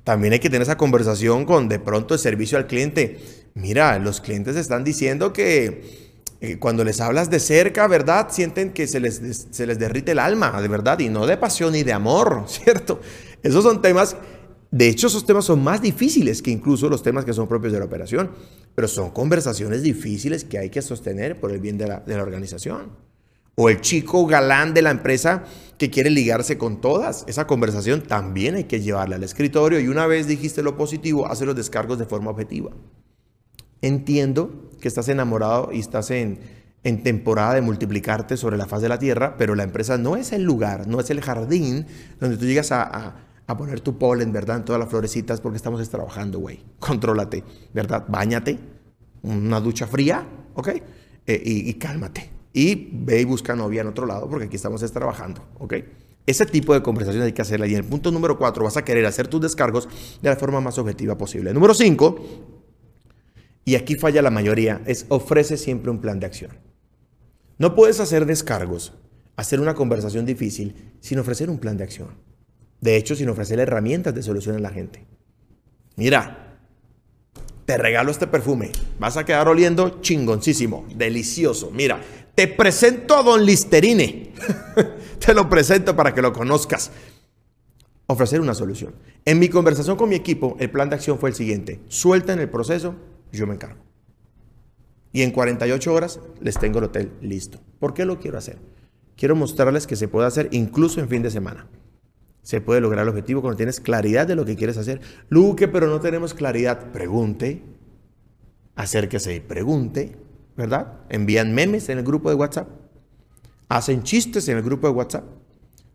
También 0.03 0.33
hay 0.33 0.39
que 0.39 0.49
tener 0.49 0.63
esa 0.63 0.77
conversación 0.77 1.45
con 1.45 1.69
de 1.69 1.79
pronto 1.79 2.13
el 2.13 2.19
servicio 2.19 2.57
al 2.57 2.67
cliente. 2.67 3.19
Mira, 3.53 3.97
los 3.99 4.19
clientes 4.19 4.57
están 4.57 4.83
diciendo 4.83 5.31
que 5.31 6.11
eh, 6.41 6.59
cuando 6.59 6.83
les 6.83 6.99
hablas 6.99 7.29
de 7.29 7.39
cerca, 7.39 7.87
¿verdad? 7.87 8.27
Sienten 8.29 8.73
que 8.73 8.85
se 8.85 8.99
les, 8.99 9.47
se 9.49 9.65
les 9.65 9.79
derrite 9.79 10.11
el 10.11 10.19
alma, 10.19 10.61
de 10.61 10.67
verdad, 10.67 10.99
y 10.99 11.07
no 11.07 11.25
de 11.25 11.37
pasión 11.37 11.73
y 11.73 11.83
de 11.83 11.93
amor, 11.93 12.43
¿cierto? 12.47 12.99
Esos 13.41 13.63
son 13.63 13.81
temas, 13.81 14.17
de 14.73 14.89
hecho 14.89 15.05
esos 15.05 15.23
temas 15.23 15.45
son 15.45 15.63
más 15.63 15.83
difíciles 15.83 16.41
que 16.41 16.49
incluso 16.49 16.89
los 16.89 17.03
temas 17.03 17.25
que 17.25 17.33
son 17.33 17.47
propios 17.47 17.71
de 17.73 17.77
la 17.77 17.85
operación, 17.85 18.31
pero 18.73 18.87
son 18.87 19.11
conversaciones 19.11 19.83
difíciles 19.83 20.45
que 20.45 20.57
hay 20.57 20.71
que 20.71 20.81
sostener 20.81 21.39
por 21.39 21.51
el 21.51 21.59
bien 21.59 21.77
de 21.77 21.85
la, 21.85 22.03
organización. 22.19 22.89
O 23.53 23.69
el 23.69 23.81
chico 23.81 24.25
galán 24.25 24.73
de 24.73 24.81
la 24.81 24.89
empresa 24.89 25.43
que 25.77 25.91
quiere 25.91 26.09
ligarse 26.09 26.57
con 26.57 26.81
todas. 26.81 27.23
Esa 27.27 27.45
conversación 27.45 28.01
también 28.01 28.55
hay 28.55 28.63
que 28.63 28.81
llevarla 28.81 29.17
al 29.17 29.23
escritorio 29.23 29.79
y 29.79 29.89
una 29.89 30.07
vez 30.07 30.25
dijiste 30.25 30.63
lo 30.63 30.75
positivo, 30.75 31.27
hace 31.27 31.45
los 31.45 31.55
descargos 31.55 31.99
de 31.99 32.05
forma 32.05 32.31
objetiva. 32.31 32.71
Entiendo 33.83 34.71
que 34.81 34.87
estás 34.87 35.07
enamorado 35.07 35.69
y 35.71 35.81
estás 35.81 36.09
en, 36.09 36.39
en 36.83 37.03
temporada 37.03 37.53
de 37.53 37.61
multiplicarte 37.61 38.37
sobre 38.37 38.57
la 38.57 38.65
faz 38.65 38.81
de 38.81 38.89
la 38.89 38.97
tierra, 38.97 39.35
pero 39.37 39.53
la 39.53 39.61
empresa 39.61 39.99
no 39.99 40.15
es 40.15 40.33
el 40.33 40.41
lugar, 40.41 40.87
no 40.87 40.99
es 40.99 41.11
el 41.11 41.21
jardín 41.21 41.85
donde 42.19 42.37
tú 42.37 42.45
llegas 42.45 42.71
a, 42.71 42.81
a, 42.81 43.32
poner 43.47 43.81
tu 43.81 43.97
polen, 43.97 44.31
¿verdad? 44.31 44.57
En 44.57 44.65
todas 44.65 44.79
las 44.79 44.89
florecitas 44.89 45.41
porque 45.41 45.57
estamos 45.57 45.87
trabajando, 45.89 46.39
güey. 46.39 46.63
Contrólate, 46.79 47.43
¿verdad? 47.73 48.05
Báñate, 48.07 48.57
una 49.21 49.59
ducha 49.59 49.87
fría, 49.87 50.27
¿ok? 50.55 50.67
Eh, 51.25 51.41
y, 51.45 51.69
y, 51.69 51.73
cálmate. 51.75 52.29
Y 52.53 52.89
ve 52.93 53.21
y 53.21 53.25
busca 53.25 53.55
novia 53.55 53.81
en 53.81 53.87
otro 53.87 54.05
lado 54.05 54.29
porque 54.29 54.45
aquí 54.45 54.55
estamos 54.55 54.81
trabajando, 54.91 55.45
¿ok? 55.59 55.73
Ese 56.25 56.45
tipo 56.45 56.73
de 56.73 56.81
conversaciones 56.81 57.25
hay 57.27 57.33
que 57.33 57.41
hacerla. 57.41 57.67
Y 57.67 57.71
en 57.71 57.79
el 57.79 57.85
punto 57.85 58.11
número 58.11 58.37
cuatro 58.37 58.63
vas 58.63 58.77
a 58.77 58.85
querer 58.85 59.05
hacer 59.05 59.27
tus 59.27 59.41
descargos 59.41 59.89
de 60.21 60.29
la 60.29 60.35
forma 60.37 60.61
más 60.61 60.77
objetiva 60.77 61.17
posible. 61.17 61.53
Número 61.53 61.73
cinco, 61.73 62.17
y 63.65 63.75
aquí 63.75 63.95
falla 63.95 64.21
la 64.21 64.29
mayoría, 64.29 64.81
es 64.85 65.05
ofrece 65.09 65.57
siempre 65.57 65.91
un 65.91 65.99
plan 65.99 66.19
de 66.19 66.25
acción. 66.25 66.51
No 67.57 67.75
puedes 67.75 67.99
hacer 67.99 68.25
descargos, 68.25 68.93
hacer 69.35 69.59
una 69.59 69.73
conversación 69.73 70.25
difícil 70.25 70.93
sin 70.99 71.19
ofrecer 71.19 71.49
un 71.49 71.59
plan 71.59 71.77
de 71.77 71.83
acción. 71.83 72.09
De 72.83 72.97
hecho, 72.97 73.15
sin 73.15 73.29
ofrecer 73.29 73.61
herramientas 73.61 74.13
de 74.13 74.21
solución 74.21 74.57
a 74.57 74.59
la 74.59 74.69
gente. 74.69 75.05
Mira, 75.95 76.59
te 77.63 77.77
regalo 77.77 78.11
este 78.11 78.27
perfume. 78.27 78.73
Vas 78.99 79.15
a 79.15 79.23
quedar 79.23 79.47
oliendo 79.47 80.01
chingoncísimo, 80.01 80.85
delicioso. 80.93 81.71
Mira, 81.71 82.01
te 82.35 82.49
presento 82.49 83.15
a 83.15 83.23
Don 83.23 83.45
Listerine. 83.45 84.33
te 85.25 85.33
lo 85.33 85.47
presento 85.47 85.95
para 85.95 86.13
que 86.13 86.21
lo 86.21 86.33
conozcas. 86.33 86.91
Ofrecer 88.07 88.41
una 88.41 88.53
solución. 88.53 88.93
En 89.23 89.39
mi 89.39 89.47
conversación 89.47 89.95
con 89.95 90.09
mi 90.09 90.15
equipo, 90.15 90.57
el 90.59 90.69
plan 90.69 90.89
de 90.89 90.95
acción 90.95 91.17
fue 91.17 91.29
el 91.29 91.35
siguiente. 91.37 91.79
Suelta 91.87 92.33
en 92.33 92.41
el 92.41 92.49
proceso 92.49 92.95
yo 93.31 93.47
me 93.47 93.53
encargo. 93.53 93.81
Y 95.13 95.21
en 95.21 95.31
48 95.31 95.93
horas 95.93 96.19
les 96.41 96.59
tengo 96.59 96.79
el 96.79 96.85
hotel 96.85 97.13
listo. 97.21 97.61
¿Por 97.79 97.93
qué 97.93 98.03
lo 98.03 98.19
quiero 98.19 98.37
hacer? 98.37 98.57
Quiero 99.15 99.37
mostrarles 99.37 99.87
que 99.87 99.95
se 99.95 100.09
puede 100.09 100.27
hacer 100.27 100.49
incluso 100.51 100.99
en 100.99 101.07
fin 101.07 101.23
de 101.23 101.31
semana. 101.31 101.69
Se 102.43 102.61
puede 102.61 102.81
lograr 102.81 103.03
el 103.03 103.09
objetivo 103.09 103.41
cuando 103.41 103.57
tienes 103.57 103.79
claridad 103.79 104.27
de 104.27 104.35
lo 104.35 104.45
que 104.45 104.55
quieres 104.55 104.77
hacer. 104.77 105.01
Luque, 105.29 105.67
pero 105.67 105.87
no 105.87 105.99
tenemos 105.99 106.33
claridad. 106.33 106.91
Pregunte. 106.91 107.63
Acérquese 108.75 109.35
y 109.35 109.39
pregunte. 109.39 110.17
¿Verdad? 110.55 110.99
Envían 111.09 111.55
memes 111.55 111.89
en 111.89 111.97
el 111.97 112.03
grupo 112.03 112.29
de 112.29 112.35
WhatsApp. 112.35 112.67
Hacen 113.69 114.03
chistes 114.03 114.47
en 114.49 114.57
el 114.57 114.63
grupo 114.63 114.87
de 114.87 114.93
WhatsApp. 114.93 115.23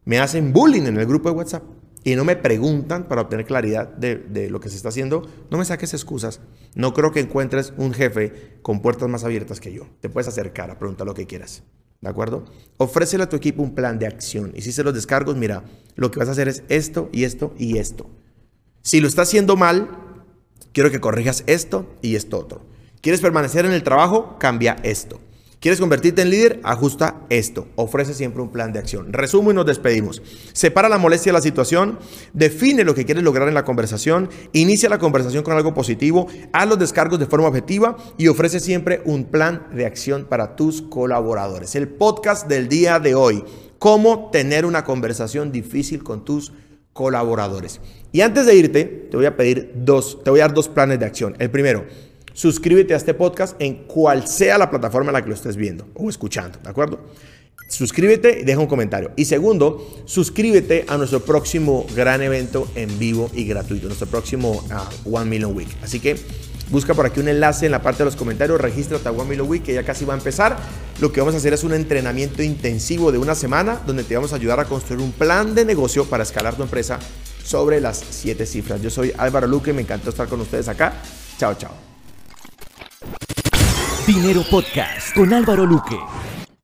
Me 0.05 0.19
hacen 0.19 0.53
bullying 0.53 0.83
en 0.83 0.99
el 0.99 1.07
grupo 1.07 1.29
de 1.29 1.37
WhatsApp 1.37 1.63
y 2.05 2.17
no 2.17 2.25
me 2.25 2.37
preguntan 2.37 3.07
para 3.09 3.23
obtener 3.23 3.45
claridad 3.45 3.89
de, 3.89 4.49
lo 4.51 4.61
que 4.61 4.71
se 4.71 4.77
está 4.77 4.89
haciendo, 4.89 5.29
no 5.51 5.59
me 5.59 5.65
saques 5.65 5.93
excusas. 5.93 6.41
No 6.75 6.95
creo 6.95 7.13
que 7.13 7.21
encuentres 7.21 7.75
un 7.77 7.93
jefe 7.93 8.59
con 8.63 8.81
puertas 8.81 9.09
más 9.09 9.25
abiertas 9.25 9.61
que 9.61 9.73
yo. 9.73 9.87
Te 10.01 10.09
puedes 10.09 10.29
acercar 10.29 10.71
a 10.71 10.79
preguntar 10.79 11.07
lo 11.07 11.15
que 11.15 11.27
quieras. 11.27 11.63
¿De 12.01 12.09
acuerdo? 12.09 12.45
Ofrécele 12.77 13.25
a 13.25 13.29
tu 13.29 13.37
equipo 13.37 13.63
un 13.63 13.75
plan 13.75 13.99
de 13.99 14.07
acción. 14.07 14.53
Y 14.55 14.63
si 14.63 14.73
se 14.73 14.85
los 14.85 14.95
descargos, 14.95 15.37
mira, 15.37 15.65
lo 15.97 16.11
que 16.11 16.19
vas 16.19 16.29
a 16.29 16.33
hacer 16.33 16.49
es 16.49 16.63
esto 16.69 17.09
y 17.13 17.25
esto 17.25 17.55
y 17.59 17.79
esto. 17.79 18.09
Si 18.83 19.01
lo 19.01 19.09
estás 19.09 19.29
haciendo 19.29 19.57
mal, 19.57 19.91
quiero 20.73 20.91
que 20.91 21.01
corrijas 21.01 21.43
esto 21.47 21.93
y 22.01 22.15
esto 22.15 22.39
otro. 22.39 22.63
¿Quieres 23.01 23.21
permanecer 23.21 23.67
en 23.67 23.73
el 23.73 23.83
trabajo? 23.83 24.39
Cambia 24.39 24.77
esto. 24.83 25.21
¿Quieres 25.61 25.81
convertirte 25.81 26.23
en 26.23 26.31
líder? 26.31 26.61
Ajusta 26.63 27.23
esto. 27.31 27.67
Ofrece 27.75 28.15
siempre 28.15 28.41
un 28.43 28.53
plan 28.53 28.73
de 28.73 28.79
acción. 28.79 29.13
Resumo 29.13 29.51
y 29.51 29.55
nos 29.55 29.67
despedimos. 29.67 30.23
Separa 30.53 30.89
la 30.89 30.99
molestia 30.99 31.33
de 31.33 31.39
la 31.39 31.43
situación, 31.43 31.99
define 32.33 32.85
lo 32.85 32.95
que 32.95 33.05
quieres 33.05 33.25
lograr 33.25 33.49
en 33.49 33.55
la 33.55 33.65
conversación, 33.65 34.31
inicia 34.53 34.89
la 34.89 35.01
conversación 35.01 35.43
con 35.43 35.57
algo 35.57 35.75
positivo, 35.75 36.29
haz 36.53 36.69
los 36.69 36.79
descargos 36.79 37.19
de 37.19 37.27
forma 37.27 37.49
objetiva 37.49 37.97
y 38.17 38.29
ofrece 38.29 38.61
siempre 38.61 39.03
un 39.05 39.25
plan 39.25 39.67
de 39.73 39.85
acción 39.85 40.27
para 40.27 40.55
tus 40.55 40.81
colaboradores. 40.81 41.75
El 41.75 41.89
podcast 41.89 42.47
del 42.47 42.69
día 42.69 43.01
de 43.01 43.17
hoy, 43.17 43.43
cómo 43.81 44.31
tener 44.31 44.65
una 44.65 44.85
conversación 44.85 45.51
difícil 45.51 46.05
con 46.05 46.25
tus 46.25 46.53
colaboradores. 46.93 47.81
Y 48.13 48.21
antes 48.21 48.47
de 48.47 48.55
irte, 48.55 48.85
te 48.85 49.17
voy 49.17 49.27
a 49.27 49.37
pedir 49.37 49.73
dos, 49.75 50.23
te 50.23 50.31
voy 50.31 50.39
a 50.39 50.45
dar 50.45 50.55
dos 50.55 50.69
planes 50.69 51.01
de 51.01 51.07
acción. 51.07 51.35
El 51.41 51.51
primero, 51.51 51.85
suscríbete 52.39 52.95
a 52.95 52.97
este 52.97 53.15
podcast 53.15 53.61
en 53.61 53.75
cual 53.89 54.29
sea 54.29 54.59
la 54.59 54.71
plataforma 54.71 55.11
en 55.11 55.15
la 55.15 55.23
que 55.23 55.29
lo 55.29 55.35
estés 55.35 55.57
viendo 55.57 55.89
o 55.95 56.09
escuchando, 56.09 56.57
¿de 56.63 56.71
acuerdo? 56.71 57.01
Suscríbete 57.69 58.39
y 58.41 58.45
deja 58.45 58.61
un 58.61 58.69
comentario. 58.69 59.11
Y 59.17 59.25
segundo, 59.25 59.85
suscríbete 60.05 60.85
a 60.87 60.97
nuestro 60.97 61.19
próximo 61.19 61.85
gran 61.97 62.23
evento 62.23 62.71
en 62.77 62.97
vivo 62.97 63.29
y 63.35 63.45
gratuito, 63.45 63.89
nuestro 63.89 64.07
próximo 64.07 64.53
uh, 64.53 65.17
One 65.17 65.29
Million 65.29 65.53
Week. 65.53 65.69
Así 65.83 65.99
que 65.99 66.17
busca 66.71 66.95
por 66.95 67.07
aquí 67.07 67.19
un 67.19 67.27
enlace 67.27 67.67
en 67.67 67.73
la 67.73 67.83
parte 67.83 67.99
de 67.99 68.05
los 68.05 68.15
comentarios, 68.15 68.61
regístrate 68.61 69.09
a 69.09 69.11
One 69.11 69.31
Million 69.31 69.49
Week 69.49 69.65
que 69.65 69.75
ya 69.75 69.83
casi 69.83 70.05
va 70.05 70.15
a 70.15 70.17
empezar. 70.17 70.57
Lo 71.01 71.11
que 71.11 71.21
vamos 71.21 71.35
a 71.35 71.39
hacer 71.39 71.55
es 71.55 71.65
un 71.65 71.75
entrenamiento 71.75 72.45
intensivo 72.45 73.11
de 73.11 73.19
una 73.19 73.35
semana 73.35 73.81
donde 73.85 74.05
te 74.05 74.15
vamos 74.15 74.33
a 74.33 74.37
ayudar 74.37 74.61
a 74.61 74.65
construir 74.67 75.03
un 75.03 75.11
plan 75.11 75.57
de 75.57 75.65
negocio 75.65 76.05
para 76.05 76.23
escalar 76.23 76.55
tu 76.55 76.63
empresa 76.63 77.01
sobre 77.43 77.81
las 77.81 78.01
siete 78.11 78.47
cifras. 78.47 78.81
Yo 78.81 78.91
soy 78.91 79.13
Álvaro 79.19 79.49
Luque, 79.49 79.73
me 79.73 79.83
encantó 79.83 80.11
estar 80.11 80.29
con 80.29 80.41
ustedes 80.41 80.69
acá. 80.69 81.03
Chao, 81.37 81.55
chao. 81.55 81.88
Dinero 84.09 84.43
Podcast 84.43 85.15
con 85.15 85.35
Álvaro 85.35 85.67
Luque. 85.67 85.99